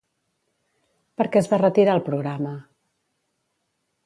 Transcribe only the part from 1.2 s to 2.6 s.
Per què es va retirar el programa?